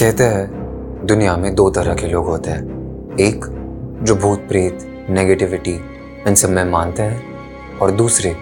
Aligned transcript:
कहते 0.00 0.24
हैं, 0.24 0.46
दुनिया 1.06 1.36
में 1.36 1.54
दो 1.54 1.70
तरह 1.70 1.94
के 1.94 2.06
लोग 2.06 2.26
होते 2.26 2.50
हैं। 2.50 3.16
एक, 3.20 3.44
जो 4.02 4.14
भूत, 4.14 4.38
प्रेत 4.48 5.06
नेगेटिविटी 5.10 5.80
इन 6.28 6.34
सब 6.34 6.50
में 6.50 6.64
मानते 6.64 7.02
हैं, 7.02 7.24
और 7.78 7.90
दूसरे, 7.90 8.36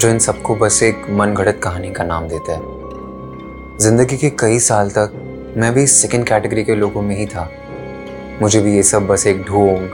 जो 0.00 0.08
इन 0.08 0.18
सबको 0.18 0.54
बस 0.54 0.82
एक 0.82 1.06
मन 1.10 1.34
घड़त 1.34 1.60
कहानी 1.62 1.90
का 1.90 2.04
नाम 2.04 2.28
देते 2.28 2.52
हैं। 2.52 3.78
ज़िंदगी 3.80 4.16
के 4.16 4.30
कई 4.30 4.58
साल 4.58 4.90
तक 4.90 5.12
मैं 5.56 5.74
भी 5.74 5.86
सेकंड 5.86 6.26
कैटेगरी 6.26 6.64
के 6.64 6.74
लोगों 6.74 7.02
में 7.02 7.16
ही 7.16 7.26
था। 7.26 7.50
मुझे 8.42 8.60
भी 8.60 8.76
ये 8.76 8.82
सब 8.82 9.06
बस 9.06 9.26
एक 9.26 9.42
ढोंग 9.42 9.88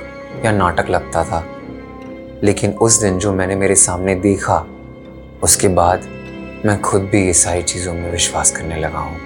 या 0.44 0.52
नाटक 0.52 0.90
लगता 0.90 1.24
था। 1.24 1.44
लेकिन 2.44 2.70
उस 2.70 3.00
दिन 3.00 3.18
जो 3.18 3.32
मैंने 3.32 3.56
मेरे 3.56 3.74
सामने 3.74 4.14
देखा, 4.14 4.66
उसके 5.42 5.68
बाद 5.68 6.00
मैं 6.66 6.80
खुद 6.80 7.02
भी 7.02 7.26
ये 7.26 7.32
सारी 7.32 7.62
चीज़ों 7.62 7.94
में 7.94 8.10
विश्वास 8.10 8.50
करने 8.50 8.76
लगा 8.76 8.98
हूँ। 8.98 9.16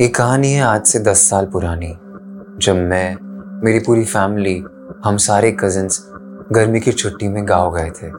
एक 0.00 0.16
कहानी 0.16 0.52
है 0.52 0.62
आज 0.62 0.86
से 0.86 0.98
दस 0.98 1.30
साल 1.30 1.46
पुरानी, 1.46 1.98
जब 2.58 2.74
मैं, 2.74 3.16
मेरी 3.64 3.78
पूरी 3.78 4.04
फैमिली 4.04 4.64
हम 5.04 5.16
सारे 5.16 5.52
कजिन्स 5.52 6.12
गर्मी 6.52 6.80
की 6.80 6.92
छुट्टी 6.92 7.28
में 7.28 7.48
गाँव 7.48 7.76
गए 7.76 7.90
थे। 7.90 8.10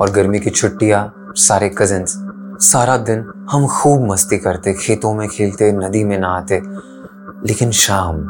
और 0.00 0.10
गर्मी 0.10 0.38
की 0.38 0.50
छुट्टियाँ 0.50 1.32
सारे 1.36 1.68
कजिन्स 1.78 2.14
सारा 2.66 2.96
दिन 2.96 3.46
हम 3.50 3.66
खूब 3.66 4.12
मस्ती 4.12 4.38
करते, 4.38 4.74
खेतों 4.74 5.14
में 5.14 5.28
खेलते, 5.28 5.72
नदी 5.72 6.04
में 6.04 6.18
नहाते। 6.18 6.62
लेकिन 7.46 7.70
शाम 7.70 8.26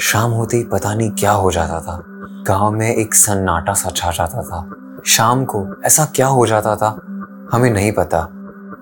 शाम 0.00 0.30
होते 0.30 0.56
ही 0.56 0.64
पता 0.64 0.94
नहीं 0.94 1.10
क्या 1.10 1.32
हो 1.32 1.52
जाता 1.52 1.80
था। 1.80 2.02
गाँव 2.46 2.70
में 2.70 2.94
एक 2.94 3.14
सन्नाटा 3.14 3.72
सा 3.72 3.90
छा 3.90 4.10
जाता 4.10 4.42
था। 4.42 4.70
शाम 5.06 5.44
को 5.44 5.82
ऐसा 5.84 6.04
क्या 6.04 6.26
हो 6.26 6.46
जाता 6.46 6.76
था, 6.76 7.00
हमें 7.52 7.70
नहीं 7.70 7.92
पता। 7.92 8.28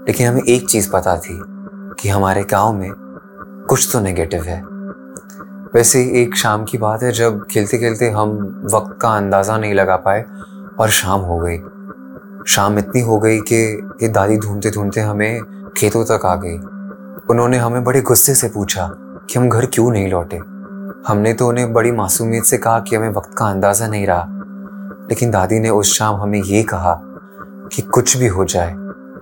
लेकिन 0.08 0.28
हमें 0.28 0.42
एक 0.42 0.68
चीज़ 0.68 0.90
पता 0.92 1.16
थी 1.16 1.42
कि 1.98 2.08
हमारे 2.08 2.44
गाँव 2.44 2.72
में 2.72 3.03
कुछ 3.68 3.88
तो 3.92 4.00
नेगेटिव 4.00 4.42
है। 4.42 4.62
वैसे 5.74 6.02
एक 6.22 6.34
शाम 6.36 6.64
की 6.64 6.78
बात 6.78 7.02
है, 7.02 7.12
जब 7.12 7.44
खेलते 7.50 7.78
खेलते 7.78 8.10
हम 8.10 8.30
वक्त 8.74 8.98
का 9.00 9.08
अंदाज़ा 9.08 9.58
नहीं 9.58 9.74
लगा 9.74 9.96
पाए 9.96 10.24
और 10.78 10.90
शाम 10.90 11.20
हो 11.20 11.38
गई। 11.38 11.58
शाम 12.48 12.78
इतनी 12.78 13.00
हो 13.00 13.18
गई 13.18 13.40
कि 13.40 13.88
ये 14.02 14.08
दादी 14.08 14.36
ढूंढते 14.38 14.70
ढूंढते 14.70 15.00
हमें 15.00 15.40
खेतों 15.76 16.04
तक 16.04 16.26
आ 16.26 16.34
गई। 16.34 16.56
उन्होंने 17.30 17.58
हमें 17.58 17.84
बड़े 17.84 18.00
गुस्से 18.00 18.34
से 18.34 18.48
पूछा 18.48 18.90
कि 19.30 19.38
हम 19.38 19.48
घर 19.48 19.66
क्यों 19.66 19.90
नहीं 19.90 20.10
लौटे? 20.10 20.36
हमने 21.08 21.32
तो 21.34 21.48
उन्हें 21.48 21.72
बड़ी 21.72 21.92
मासूमियत 21.92 22.44
से 22.44 22.58
कहा 22.58 22.80
कि 22.80 22.96
हमें 22.96 23.08
वक्त 23.08 23.34
का 23.38 23.46
अंदाज़ा 23.46 23.88
नहीं 23.88 24.06
रहा। 24.06 24.26
लेकिन 25.10 25.30
दादी 25.30 25.58
ने 25.60 25.70
उस 25.70 25.98
शाम 25.98 26.16
हमें 26.16 26.42
ये 26.42 26.62
कहा 26.62 27.00
कि 27.72 27.82
कुछ 27.82 28.16
भी 28.16 28.26
हो 28.26 28.44
जाए, 28.44 28.74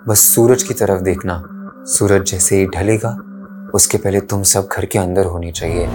बस 0.08 0.20
सूरज 0.34 0.62
की 0.62 0.74
तरफ़ 0.74 1.02
देखना। 1.02 1.42
सूरज 1.86 2.30
जैसे 2.30 2.56
ही 2.56 2.66
ढलेगा 2.66 3.16
उसके 3.74 3.98
पहले 3.98 4.20
तुम 4.20 4.42
सब 4.42 4.68
घर 4.72 4.84
के 4.84 4.98
अंदर 4.98 5.24
होनी 5.24 5.52
चाहिए। 5.52 5.86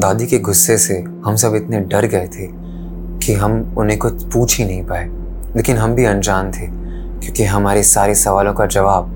दादी 0.00 0.26
के 0.26 0.38
गुस्से 0.38 0.78
से 0.78 1.04
हम 1.26 1.36
सब 1.36 1.54
इतने 1.54 1.80
डर 1.80 2.06
गए 2.06 2.26
थे 2.26 2.46
कि 3.18 3.34
हम 3.34 3.74
उन्हें 3.78 3.98
कुछ 3.98 4.24
पूछ 4.24 4.58
ही 4.58 4.64
नहीं 4.64 4.82
पाए। 4.82 5.08
लेकिन 5.56 5.76
हम 5.76 5.94
भी 5.94 6.04
अनजान 6.04 6.50
थे, 6.50 6.66
क्योंकि 7.20 7.44
हमारे 7.44 7.82
सारे 7.82 8.14
सवालों 8.14 8.54
का 8.54 8.66
जवाब 8.66 9.14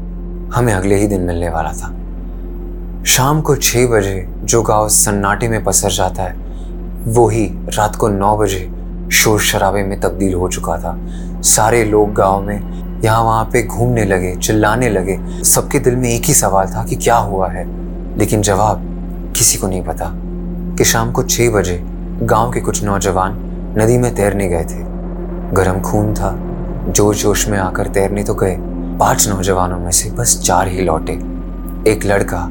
हमें 0.54 0.72
अगले 0.72 0.94
ही 0.94 1.06
दिन 1.06 1.20
मिलने 1.20 1.48
वाला 1.48 1.72
था। 1.72 1.96
शाम 3.04 3.40
को 3.40 3.56
छः 3.56 3.86
बजे 3.86 4.28
जो 4.44 4.62
गाँव 4.62 4.88
सन्नाटे 4.88 5.48
में 5.48 5.64
पसर 5.64 5.90
जाता 5.90 6.22
है, 6.22 6.36
वो 7.04 7.28
ही 7.28 7.46
रात 7.46 7.96
को 7.96 8.08
नौ 8.08 8.36
बजे 8.36 8.72
शोर 9.12 9.40
शराबे 9.40 9.82
में 9.82 10.00
तब्दील 10.00 10.34
हो 10.34 10.48
चुका 10.48 10.78
था। 10.78 10.98
सारे 11.42 11.84
लोग 11.84 12.12
गाँव 12.12 12.42
में 12.42 12.82
यहाँ 13.04 13.22
वहाँ 13.24 13.44
पे 13.44 13.62
घूमने 13.62 14.04
लगे, 14.04 14.36
चिल्लाने 14.36 14.88
लगे। 14.88 15.18
सबके 15.44 15.78
दिल 15.78 15.96
में 15.96 16.08
एक 16.10 16.24
ही 16.24 16.34
सवाल 16.34 16.66
था 16.66 16.84
कि 16.84 16.96
क्या 16.96 17.16
हुआ 17.16 17.48
है? 17.48 17.64
लेकिन 18.18 18.42
जवाब 18.42 18.82
किसी 19.36 19.58
को 19.58 19.66
नहीं 19.66 19.82
पता 19.82 20.12
कि 20.76 20.84
शाम 20.84 21.12
को 21.12 21.22
छः 21.22 21.50
बजे 21.50 21.80
गाँव 22.22 22.52
के 22.52 22.60
कुछ 22.60 22.84
नौजवान 22.84 23.32
नदी 23.78 23.98
में 23.98 24.14
तैरने 24.14 24.48
गए 24.48 24.64
थे। 24.64 24.82
गर्म 25.54 25.80
खून 25.80 26.14
था 26.14 26.34
जोश 26.88 27.22
जोश 27.22 27.48
में 27.48 27.58
आकर 27.58 27.86
तैरने 27.86 28.24
तो 28.24 28.34
गए। 28.34 28.56
पाँच 28.98 29.28
नौजवानों 29.28 29.78
में 29.78 29.90
से 29.90 30.10
बस 30.10 30.40
चार 30.42 30.68
ही 30.68 30.82
लौटे। 30.82 31.12
एक 31.90 32.00
लड़का, 32.04 32.46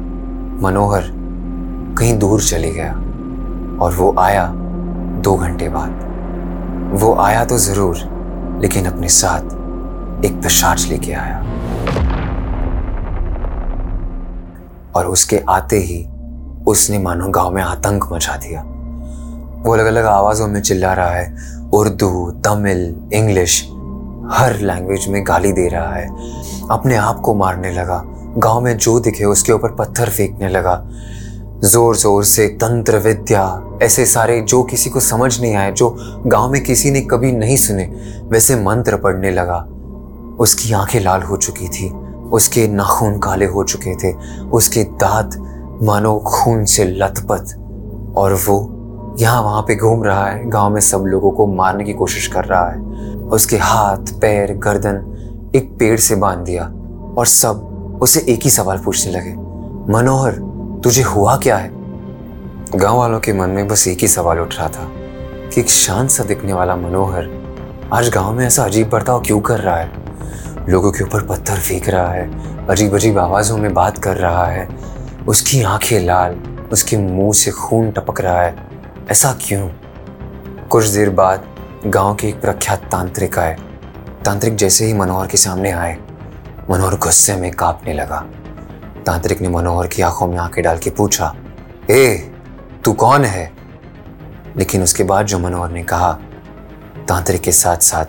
मनोहर, 0.62 1.02
कहीं 1.98 2.18
दूर 2.18 2.40
चले 2.40 2.70
गया 2.70 2.92
और 3.80 3.94
वो 3.96 4.14
आया 4.18 4.46
दो 5.22 5.34
घंटे 5.36 5.68
बाद। 5.68 5.90
वो 6.94 7.14
आया 7.14 7.44
तो 7.44 7.58
ज़रूर, 7.58 7.96
लेकिन 8.62 8.86
अपने 8.86 9.08
साथ 9.08 9.61
एक 10.24 10.42
पिशाच 10.42 10.86
लेके 10.86 11.12
आया। 11.12 11.38
और 14.96 15.06
उसके 15.06 15.40
आते 15.48 15.76
ही 15.76 16.06
उसने 16.66 16.98
मानो 16.98 17.28
गाँव 17.28 17.50
में 17.50 17.62
आतंक 17.62 18.08
मचा 18.12 18.36
दिया। 18.36 18.62
वो 19.62 19.72
अलग 19.72 19.86
अलग 19.86 20.04
आवाजों 20.04 20.48
में 20.48 20.62
चिल्ला 20.62 20.92
रहा 20.92 21.10
है। 21.10 21.36
उर्दू, 21.74 22.30
तमिल, 22.30 22.96
इंग्लिश, 23.14 23.62
हर 24.30 24.58
लैंग्वेज 24.60 25.08
में 25.08 25.26
गाली 25.26 25.52
दे 25.52 25.68
रहा 25.68 25.94
है। 25.94 26.08
अपने 26.70 26.96
आप 26.96 27.20
को 27.20 27.34
मारने 27.34 27.70
लगा। 27.70 28.02
गाँव 28.38 28.60
में 28.60 28.76
जो 28.76 29.00
दिखे 29.00 29.24
उसके 29.24 29.52
ऊपर 29.52 29.68
पत्थर 29.68 30.08
फेंकने 30.08 30.48
लगा। 30.48 30.82
ज़ोर 31.64 31.96
ज़ोर 31.96 32.24
से 32.24 32.48
तंत्र, 32.48 32.98
विद्या, 32.98 33.62
ऐसे 33.82 34.06
सारे 34.06 34.40
जो 34.40 34.62
किसी 34.62 34.90
को 34.90 35.00
समझ 35.00 35.40
नहीं 35.40 35.54
आए, 35.54 35.72
जो 35.72 35.96
गाँव 36.26 36.50
में 36.50 36.62
किसी 36.64 36.90
ने 36.90 37.00
कभी 37.00 37.32
नहीं 37.32 37.56
सुने, 37.56 37.84
वैसे 38.24 38.56
मंत्र 38.56 38.96
पढ़ने 38.96 39.30
लगा। 39.30 39.66
उसकी 40.40 40.72
आँखें 40.72 41.00
लाल 41.00 41.22
हो 41.22 41.36
चुकी 41.36 41.68
थी, 41.68 41.90
उसके 42.32 42.68
नाखून 42.68 43.18
काले 43.18 43.46
हो 43.46 43.64
चुके 43.64 43.94
थे, 43.94 44.12
उसके 44.40 44.84
दांत 44.84 45.36
मानो 45.82 46.18
खून 46.18 46.64
से 46.64 46.84
लथपथ। 46.84 47.54
और 48.16 48.34
वो 48.34 48.78
यहाँ 49.18 49.42
वहाँ 49.42 49.62
पे 49.62 49.76
घूम 49.76 50.04
रहा 50.04 50.26
है, 50.26 50.48
गाँव 50.50 50.70
में 50.70 50.80
सब 50.80 50.98
लोगों 50.98 51.30
को 51.30 51.46
मारने 51.46 51.84
की 51.84 51.92
कोशिश 51.92 52.26
कर 52.26 52.44
रहा 52.44 52.68
है। 52.68 52.80
उसके 53.16 53.56
हाथ, 53.56 54.12
पैर, 54.20 54.56
गर्दन 54.56 55.52
एक 55.56 55.76
पेड़ 55.78 55.98
से 56.00 56.16
बाँध 56.16 56.38
दिया 56.38 56.64
और 57.18 57.26
सब 57.26 57.98
उसे 58.02 58.20
एक 58.28 58.40
ही 58.42 58.50
सवाल 58.50 58.78
पूछने 58.78 59.12
लगे, 59.12 59.32
मनोहर, 59.92 60.32
तुझे 60.84 61.02
हुआ 61.02 61.36
क्या 61.36 61.56
है? 61.56 61.70
गाँव 62.76 62.98
वालों 62.98 63.20
के 63.20 63.32
मन 63.32 63.48
में 63.48 63.68
बस 63.68 63.88
एक 63.88 63.98
ही 63.98 64.08
सवाल 64.08 64.40
उठ 64.40 64.54
रहा 64.58 64.68
था 64.68 64.90
कि 65.54 65.60
एक 65.60 65.68
शांत 65.68 66.10
सा 66.10 66.24
दिखने 66.24 66.52
वाला 66.52 66.76
मनोहर 66.76 67.30
आज 67.92 68.08
गाँव 68.08 68.32
में 68.32 68.46
ऐसा 68.46 68.64
अजीब 68.64 68.90
बर्ताव 68.90 69.20
क्यों 69.20 69.40
कर 69.40 69.60
रहा 69.60 69.76
है? 69.76 70.01
लोगों 70.68 70.92
के 70.92 71.04
ऊपर 71.04 71.22
पत्थर 71.26 71.56
फेंक 71.56 71.88
रहा 71.88 72.08
है 72.08 72.66
अजीब 72.66 72.94
अजीब 72.94 73.18
आवाज़ों 73.18 73.56
में 73.58 73.74
बात 73.74 73.98
कर 73.98 74.16
रहा 74.16 74.46
है। 74.46 74.68
उसकी 75.28 75.62
आँखें 75.62 76.00
लाल, 76.00 76.34
उसके 76.72 76.96
मुँह 76.96 77.32
से 77.32 77.50
खून 77.50 77.90
टपक 77.90 78.20
रहा 78.20 78.42
है। 78.42 78.68
ऐसा 79.10 79.38
क्यों? 79.42 79.68
कुछ 80.70 80.86
देर 80.86 81.10
बाद 81.10 81.44
गाँव 81.86 82.14
के 82.14 82.28
एक 82.28 82.40
प्रख्यात 82.40 82.84
तांत्रिक 82.92 83.38
आए। 83.38 83.56
तांत्रिक 84.24 84.56
जैसे 84.56 84.84
ही 84.84 84.92
मनोहर 84.92 85.26
के 85.26 85.36
सामने 85.36 85.70
आए, 85.70 85.98
मनोहर 86.70 86.96
गुस्से 86.96 87.36
में 87.36 87.50
कांपने 87.50 87.92
लगा। 87.92 88.26
तांत्रिक 89.06 89.40
ने 89.40 89.48
मनोहर 89.48 89.86
की 89.86 90.02
आँखों 90.02 90.26
में 90.26 90.38
आँखें 90.38 90.64
डाल 90.64 90.78
के 90.78 90.90
पूछा, 90.90 91.34
ए, 91.90 92.32
तू 92.84 92.92
कौन 92.92 93.24
है? 93.24 93.52
लेकिन 94.56 94.82
उसके 94.82 95.04
बाद 95.04 95.26
जो 95.26 95.38
मनोहर 95.38 95.70
ने 95.70 95.82
कहा, 95.82 96.12
तांत्रिक 97.08 97.40
के 97.40 97.52
साथ 97.52 97.76
साथ 97.76 98.06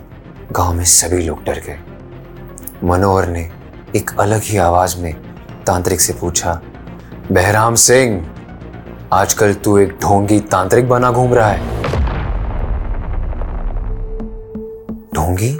गाँव 0.52 0.72
में 0.74 0.84
सभी 0.84 1.22
लोग 1.22 1.44
डर 1.44 1.58
गए। 1.58 1.78
मनोहर 2.82 3.28
ने 3.28 3.48
एक 3.96 4.10
अलग 4.20 4.40
ही 4.42 4.56
आवाज़ 4.56 4.96
में 4.98 5.12
तांत्रिक 5.66 6.00
से 6.00 6.12
पूछा, 6.12 6.60
बहराम 7.32 7.74
सिंह, 7.74 8.24
आजकल 9.12 9.54
तू 9.54 9.76
एक 9.78 9.92
ढोंगी 10.02 10.38
तांत्रिक 10.40 10.88
बना 10.88 11.10
घूम 11.10 11.34
रहा 11.34 11.48
है। 11.48 11.58
ढोंगी? 15.14 15.52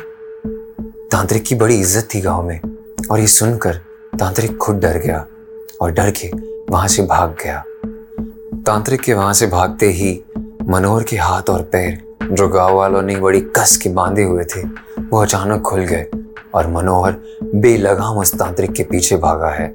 तांत्रिक 1.13 1.45
की 1.45 1.55
बड़ी 1.55 1.79
इज़्ज़त 1.81 2.09
थी 2.15 2.21
गाँव 2.21 2.43
में 2.43 2.61
और 3.11 3.21
ये 3.21 3.27
सुनकर 3.27 3.75
तांत्रिक 4.19 4.57
खुद 4.57 4.77
डर 4.77 4.99
गया 4.99 5.25
और 5.81 5.91
डर 5.91 6.11
के 6.11 6.31
वहाँ 6.71 6.89
से 6.89 7.03
भाग 7.03 7.37
गया। 7.45 7.63
तांत्रिक 8.67 9.01
के 9.01 9.15
वहाँ 9.15 9.33
से 9.33 9.47
भागते 9.47 9.87
ही 9.87 10.13
मनोहर 10.69 11.03
के 11.03 11.17
हाथ 11.17 11.51
और 11.51 11.63
पैर 11.63 12.03
जो 12.33 12.49
गाँव 12.49 12.77
वालों 12.77 13.03
ने 13.03 13.17
बड़ी 13.17 13.41
कस 13.57 13.77
के 13.77 13.91
बांधे 13.91 14.23
हुए 14.23 14.45
थे, 14.45 14.63
वो 15.01 15.23
अचानक 15.23 15.63
खुल 15.63 15.81
गए 15.81 16.07
और 16.55 16.67
मनोहर 16.67 17.17
बेलगाम 17.55 18.19
उस 18.19 18.35
तांत्रिक 18.39 18.73
के 18.73 18.83
पीछे 18.83 19.17
भागा 19.17 19.49
है। 19.49 19.75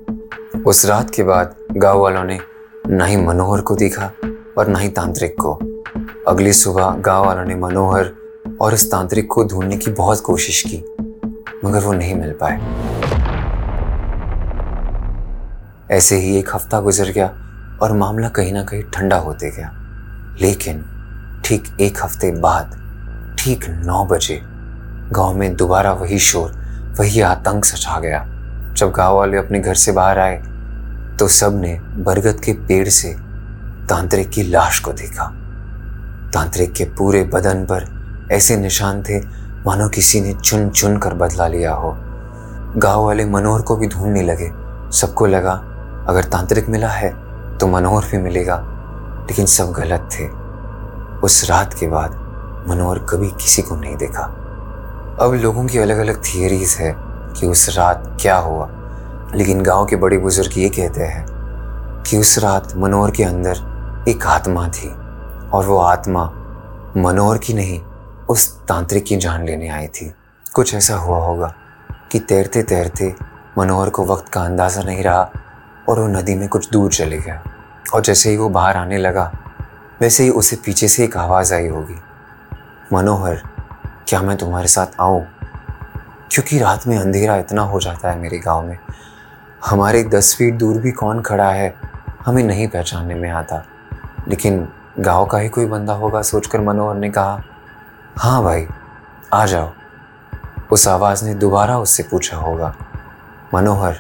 उस 0.66 0.86
रात 0.86 1.10
के 1.10 1.24
बाद 1.24 1.56
गाँव 1.72 2.00
वालों 2.00 2.24
ने 2.24 2.40
न 2.88 3.02
ही 3.02 3.18
मनोहर 3.18 3.62
को 3.62 3.76
देखा 3.76 4.12
और 4.58 4.68
न 4.68 4.76
ही 4.76 4.90
तांत्रिक 4.90 5.36
को। 5.42 5.54
अगली 6.28 6.54
सुबह 6.54 6.96
गाँव 7.00 7.26
वालों 7.26 7.46
ने 7.46 7.56
मनोहर 7.56 8.12
और 8.62 8.74
उस 8.74 8.90
तांत्रिक 8.92 9.28
को 9.32 9.44
ढूँढने 9.44 9.78
की 9.78 9.92
बहुत 9.92 10.20
कोशिश 10.20 10.62
की, 10.68 10.78
मगर 11.66 11.80
वो 11.80 11.94
नहीं 11.94 12.16
मिल 12.16 12.36
पाए। 12.42 12.58
ऐसे 15.92 16.16
ही 16.16 16.38
एक 16.38 16.50
हफ़्ता 16.56 16.80
गुजर 16.82 17.12
गया 17.12 17.28
और 17.82 17.94
मामला 17.94 18.30
कहीं 18.30 18.54
ना 18.54 18.64
कहीं 18.64 18.84
ठंडा 18.94 19.18
होते 19.18 19.52
गया। 19.52 19.72
लेकिन 20.42 20.84
ठीक 21.46 21.68
एक 21.82 22.04
हफ़्ते 22.04 22.32
बाद, 22.32 22.76
ठीक 23.40 23.66
नौ 23.70 24.06
बजे 24.06 24.40
गाँव 25.12 25.34
में 25.34 25.56
दोबारा 25.56 25.94
वही 25.94 26.20
शोर 26.20 26.59
वही 27.00 27.22
आतंक 27.22 27.66
सचा 27.66 28.00
गया। 28.00 28.26
जब 28.74 28.92
गाँव 28.92 29.16
वाले 29.16 29.38
अपने 29.38 29.60
घर 29.60 29.74
से 29.74 29.92
बाहर 29.92 30.20
आए 30.20 30.38
तो 31.20 31.28
सबने 31.28 31.80
बरगद 31.80 32.40
के 32.40 32.54
पेड़ 32.54 32.88
से 32.90 33.14
तांत्रिक 33.90 34.30
की 34.30 34.44
लाश 34.44 34.80
को 34.80 34.94
देखा। 34.94 35.24
तांत्रिक 36.34 36.74
के 36.74 36.84
पूरे 36.84 37.24
बदन 37.24 37.64
पर 37.64 38.28
ऐसे 38.32 38.58
निशान 38.58 39.04
थे, 39.04 39.20
मानो 39.66 39.88
किसी 39.90 40.22
ने 40.22 40.34
चुन 40.34 40.70
चुन 40.70 40.98
कर 40.98 41.14
बदला 41.14 41.48
लिया 41.48 41.74
हो। 41.74 41.96
गाँव 42.78 43.06
वाले 43.06 43.26
मनोहर 43.26 43.62
को 43.62 43.76
भी 43.76 43.88
ढूँढने 43.88 44.22
लगे। 44.22 44.52
सबको 44.98 45.26
लगा, 45.26 45.54
अगर 46.10 46.24
तांत्रिक 46.24 46.70
मिला 46.70 46.90
है 46.90 47.10
तो 47.58 47.68
मनोहर 47.68 48.06
भी 48.12 48.18
मिलेगा। 48.18 48.58
लेकिन 49.30 49.46
सब 49.46 49.72
गलत 49.72 50.10
थे। 50.14 50.28
उस 51.20 51.50
रात 51.50 51.74
के 51.74 51.88
बाद 51.88 52.12
मनोहर 52.68 53.00
कभी 53.00 53.28
किसी 53.28 53.62
को 53.62 53.76
नहीं 53.76 53.98
देखा। 53.98 54.39
अब 55.22 55.34
लोगों 55.34 55.66
की 55.66 55.78
अलग 55.78 55.98
अलग 55.98 56.22
थियरीज 56.26 56.76
है 56.80 56.94
कि 57.34 57.48
उस 57.48 57.78
रात 57.78 58.04
क्या 58.22 58.36
हुआ। 58.36 58.68
लेकिन 59.36 59.64
गाँव 59.64 59.86
के 59.86 59.96
बड़े 59.96 60.18
बुज़ुर्ग 60.18 60.58
ये 60.58 60.70
कहते 60.70 61.04
हैं 61.04 61.26
कि 62.04 62.18
उस 62.18 62.38
रात 62.40 62.74
मनोहर 62.76 63.12
के 63.12 63.24
अंदर 63.24 64.06
एक 64.10 64.26
आत्मा 64.26 64.68
थी 64.68 64.90
और 65.50 65.66
वो 65.66 65.78
आत्मा 65.78 66.24
मनोहर 66.98 67.38
की 67.38 67.54
नहीं, 67.54 67.82
उस 68.30 68.48
तांत्रिक 68.68 69.06
की 69.06 69.18
जान 69.18 69.46
लेने 69.46 69.70
आई 69.70 69.88
थी। 69.88 70.14
कुछ 70.56 70.74
ऐसा 70.76 70.96
हुआ 70.96 71.18
होगा 71.18 71.54
कि 72.12 72.20
तैरते 72.20 72.64
तैरते 72.64 73.14
मनोहर 73.58 73.90
को 73.90 74.06
वक्त 74.06 74.30
का 74.30 74.42
अंदाज़ा 74.42 74.84
नहीं 74.84 75.04
रहा 75.04 75.30
और 75.90 76.00
वो 76.00 76.08
नदी 76.08 76.36
में 76.36 76.48
कुछ 76.50 76.70
दूर 76.70 76.92
चले 76.92 77.18
गया 77.18 77.44
और 77.94 78.02
जैसे 78.02 78.30
ही 78.30 78.38
वो 78.38 78.50
बाहर 78.50 78.78
आने 78.78 78.98
लगा, 78.98 79.32
वैसे 80.02 80.24
ही 80.24 80.30
उसे 80.30 80.56
पीछे 80.56 80.88
से 80.88 81.04
एक 81.04 81.18
आवाज़ 81.18 81.54
आई 81.54 81.68
होगी। 81.68 82.02
मनोहर 82.94 83.42
क्या 84.10 84.22
मैं 84.22 84.38
तुम्हारे 84.38 84.68
साथ 84.68 84.88
आऊँ? 85.00 85.26
क्योंकि 86.32 86.60
रात 86.60 86.88
में 86.88 86.98
अंधेरा 86.98 87.36
इतना 87.38 87.62
हो 87.62 87.80
जाता 87.80 88.12
है 88.12 88.20
मेरे 88.20 88.40
गाँव 88.40 88.62
में। 88.62 88.78
हमारे 89.66 90.04
दस 90.04 90.36
फीट 90.36 90.54
दूर 90.54 90.78
भी 90.78 90.92
कौन 90.92 91.22
खड़ा 91.22 91.50
है, 91.52 91.76
हमें 92.26 92.44
नहीं 92.44 92.68
पहचानने 92.68 93.16
में 93.16 93.30
आता। 93.30 93.66
लेकिन 94.28 94.70
गाँव 95.00 95.26
का 95.26 95.38
ही 95.38 95.50
कोई 95.50 95.66
बंदा 95.66 95.94
होगा, 95.94 96.22
सोचकर 96.22 96.62
मनोहर 96.62 96.96
ने 96.96 97.10
कहा 97.10 97.44
हाँ 98.18 98.44
भाई, 98.44 98.68
आ 99.34 99.46
जाओ। 99.46 99.72
उस 100.72 100.88
आवाज़ 100.88 101.26
ने 101.26 101.34
दोबारा 101.34 101.78
उससे 101.80 102.04
पूछा 102.04 102.38
होगा, 102.38 102.76
मनोहर, 103.54 104.00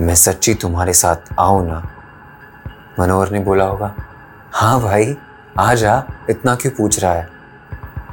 मैं 0.00 0.14
सच्ची 0.14 0.54
तुम्हारे 0.54 0.92
साथ 0.92 1.16
आऊँ 1.38 1.66
ना? 1.68 1.88
मनोहर 3.00 3.30
ने 3.30 3.40
बोला 3.40 3.64
होगा 3.64 3.94
हाँ 4.52 4.80
भाई, 4.80 5.16
आ 5.58 5.74
जा, 5.74 6.04
इतना 6.30 6.54
क्यों 6.54 6.72
पूछ 6.72 7.00
रहा 7.00 7.12
है? 7.12 7.33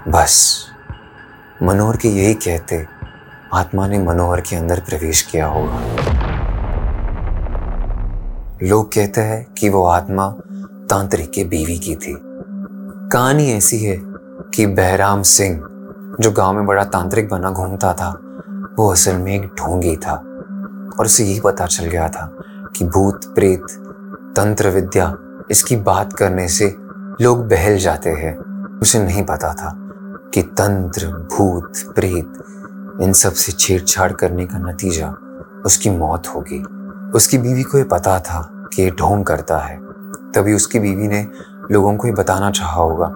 बस। 0.08 0.66
मनोहर 1.64 1.98
के 1.98 2.08
यही 2.08 2.34
कहते, 2.34 2.88
आत्मा 3.54 3.88
ने 3.88 4.00
मनोहर 4.00 4.42
के 4.42 4.56
अंदर 4.56 4.80
प्रवेश 4.80 5.22
किया 5.22 5.48
होगा। 5.48 5.80
लोग 8.64 8.94
कहते 8.94 9.22
हैं 9.22 9.54
कि 9.54 9.70
वो 9.70 9.86
आत्मा 9.86 10.36
तांत्रिक 10.90 11.32
के 11.32 11.44
बीवी 11.44 11.80
की 11.80 11.96
थी। 11.96 12.18
कहानी 13.12 13.52
ऐसी 13.52 13.80
है 13.80 14.00
कि 14.56 14.66
बहराम 14.66 15.22
सिंह, 15.22 15.58
जो 16.20 16.32
गाँव 16.32 16.54
में 16.54 16.66
बड़ा 16.66 16.84
तांत्रिक 16.84 17.30
बना 17.30 17.52
घूमता 17.52 17.94
था, 17.94 18.20
वो 18.80 18.92
असल 18.92 19.16
में 19.16 19.36
एक 19.36 19.42
ढोंगी 19.42 19.96
था। 19.96 20.16
और 21.00 21.06
उसे 21.06 21.24
यही 21.24 21.40
पता 21.40 21.66
चल 21.66 21.86
गया 21.86 22.10
था 22.10 22.38
कि 22.76 22.86
भूत, 22.86 23.36
प्रेत, 23.36 23.64
तंत्र 24.36 24.70
विद्या, 24.70 25.18
इसकी 25.52 25.76
बात 25.76 26.14
करने 26.14 26.48
से 26.48 26.76
लोग 27.22 27.48
बहल 27.48 27.78
जाते 27.78 28.10
हैं। 28.10 28.52
उसे 28.80 29.04
नहीं 29.04 29.24
पता 29.24 29.54
था। 29.54 29.81
कि 30.34 30.42
तंत्र, 30.42 31.08
भूत, 31.08 31.74
प्रेत, 31.96 32.34
इन 33.02 33.14
सबसे 33.14 33.52
छेड़छाड़ 33.52 34.12
करने 34.12 34.46
का 34.46 34.58
नतीजा 34.58 35.10
उसकी 35.66 35.90
मौत 35.90 36.28
होगी 36.28 36.64
उसकी 37.16 37.38
बीवी 37.38 37.64
को 37.64 37.78
ये 37.78 37.84
पता 37.84 38.20
था 38.20 38.68
कि 38.74 38.82
ये 38.82 38.92
ढोंग 38.92 39.26
करता 39.26 39.58
है। 39.58 39.78
तभी 40.32 40.54
उसकी 40.54 40.80
बीवी 40.80 41.08
ने 41.08 41.28
लोगों 41.72 41.98
को 41.98 42.08
ये 42.08 42.14
बताना 42.14 42.52
चाहा 42.52 42.82
होगा। 42.82 43.16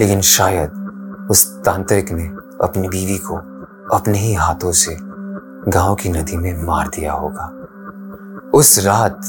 लेकिन 0.00 0.20
शायद 0.20 0.70
उस 1.30 1.62
तांत्रिक 1.64 2.12
ने 2.12 2.24
अपनी 2.62 2.88
बीवी 2.88 3.18
को 3.18 3.36
अपने 3.96 4.18
ही 4.18 4.34
हाथों 4.34 4.72
से 4.72 4.96
गाँव 5.70 5.94
की 5.94 6.08
नदी 6.08 6.36
में 6.36 6.62
मार 6.62 6.88
दिया 6.88 7.12
होगा। 7.12 7.52
उस 8.54 8.78
रात 8.78 9.20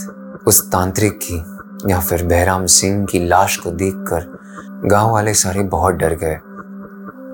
उस 0.48 0.72
तांत्रिक 0.72 1.19
की 1.24 1.45
या 1.92 2.00
फिर 2.00 2.25
बहराम 2.25 2.66
सिंह 2.66 3.06
की 3.06 3.27
लाश 3.27 3.57
को 3.57 3.72
देखकर 3.72 4.39
गाँव 4.88 5.12
वाले 5.12 5.33
सारे 5.33 5.63
बहुत 5.63 5.95
डर 5.95 6.16
गए। 6.16 6.39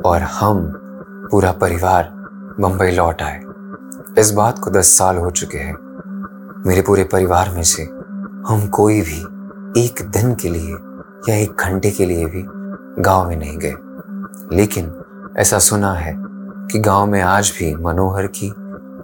और 0.05 0.21
हम 0.21 0.73
पूरा 1.31 1.51
परिवार 1.51 2.13
मुंबई 2.59 2.91
लौट 2.91 3.21
आए। 3.21 3.41
इस 4.17 4.31
बात 4.31 4.59
को 4.59 4.71
दस 4.71 4.97
साल 4.97 5.17
हो 5.17 5.31
चुके 5.31 5.57
हैं। 5.57 5.75
मेरे 6.67 6.81
पूरे 6.81 7.03
परिवार 7.03 7.49
में 7.49 7.63
से 7.63 7.83
हम 8.47 8.67
कोई 8.73 9.01
भी 9.01 9.19
एक 9.83 10.01
दिन 10.01 10.35
के 10.35 10.49
लिए 10.49 10.75
या 11.29 11.35
एक 11.35 11.51
घंटे 11.59 11.91
के 11.91 12.05
लिए 12.05 12.25
भी 12.25 12.45
गाँव 13.01 13.29
में 13.29 13.35
नहीं 13.35 13.57
गए। 13.57 13.73
लेकिन 14.55 15.03
ऐसा 15.37 15.59
सुना 15.59 15.93
है 15.93 16.15
कि 16.71 16.79
गाँव 16.79 17.05
में 17.05 17.21
आज 17.21 17.53
भी 17.59 17.75
मनोहर 17.75 18.27
की 18.27 18.49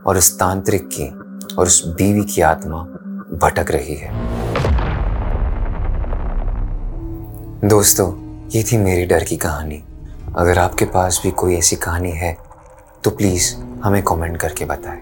और 0.05 0.17
उस 0.17 0.39
तांत्रिक 0.39 0.89
की 0.93 1.09
और 1.55 1.65
उस 1.65 1.87
बीवी 1.87 2.23
की 2.23 2.41
आत्मा 2.41 2.83
भटक 3.37 3.71
रही 3.71 3.95
है। 3.95 4.37
दोस्तों, 7.67 8.37
ये 8.49 8.63
थी 8.63 8.77
मेरी 8.77 9.05
डर 9.05 9.23
की 9.23 9.37
कहानी। 9.37 9.83
अगर 10.37 10.59
आपके 10.59 10.85
पास 10.85 11.19
भी 11.23 11.31
कोई 11.31 11.55
ऐसी 11.55 11.75
कहानी 11.75 12.11
है 12.11 12.35
तो 13.03 13.09
प्लीज़ 13.11 13.53
हमें 13.83 14.01
कमेंट 14.03 14.37
करके 14.37 14.65
बताएँ। 14.65 15.01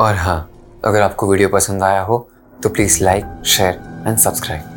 और 0.00 0.14
हाँ 0.14 0.50
अगर 0.84 1.00
आपको 1.00 1.30
वीडियो 1.30 1.48
पसंद 1.48 1.82
आया 1.82 2.02
हो 2.02 2.18
तो 2.62 2.68
please 2.68 3.02
like 3.04 3.42
share 3.46 3.80
and 4.06 4.18
subscribe 4.18 4.69